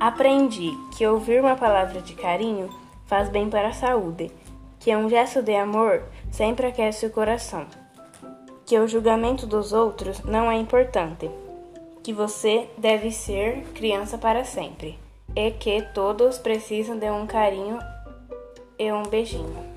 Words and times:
Aprendi 0.00 0.70
que 0.96 1.06
ouvir 1.06 1.40
uma 1.40 1.56
palavra 1.56 2.00
de 2.00 2.14
carinho 2.14 2.68
faz 3.06 3.28
bem 3.28 3.48
para 3.48 3.68
a 3.68 3.72
saúde, 3.72 4.30
que 4.80 4.90
é 4.90 4.98
um 4.98 5.08
gesto 5.08 5.42
de 5.42 5.54
amor 5.54 6.02
sempre 6.30 6.66
aquece 6.66 7.06
o 7.06 7.10
coração, 7.10 7.66
que 8.66 8.78
o 8.78 8.88
julgamento 8.88 9.46
dos 9.46 9.72
outros 9.72 10.20
não 10.24 10.50
é 10.50 10.56
importante, 10.56 11.30
que 12.02 12.12
você 12.12 12.68
deve 12.76 13.10
ser 13.10 13.62
criança 13.74 14.18
para 14.18 14.44
sempre 14.44 14.98
e 15.34 15.50
que 15.52 15.82
todos 15.94 16.38
precisam 16.38 16.98
de 16.98 17.10
um 17.10 17.26
carinho 17.26 17.78
e 18.78 18.92
um 18.92 19.04
beijinho. 19.04 19.73